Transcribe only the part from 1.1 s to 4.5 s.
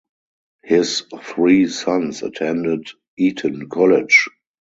three sons attended Eton College.